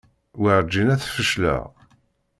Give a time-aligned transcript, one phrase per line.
[0.41, 1.63] Werǧin ad tfecleḍ.